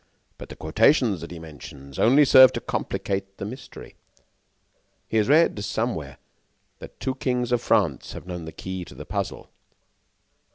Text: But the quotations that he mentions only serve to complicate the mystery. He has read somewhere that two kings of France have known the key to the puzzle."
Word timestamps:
But 0.39 0.49
the 0.49 0.55
quotations 0.55 1.21
that 1.21 1.29
he 1.29 1.37
mentions 1.37 1.99
only 1.99 2.25
serve 2.25 2.51
to 2.53 2.59
complicate 2.59 3.37
the 3.37 3.45
mystery. 3.45 3.93
He 5.07 5.17
has 5.17 5.29
read 5.29 5.63
somewhere 5.63 6.17
that 6.79 6.99
two 6.99 7.13
kings 7.13 7.51
of 7.51 7.61
France 7.61 8.13
have 8.13 8.25
known 8.25 8.45
the 8.45 8.51
key 8.51 8.83
to 8.85 8.95
the 8.95 9.05
puzzle." 9.05 9.51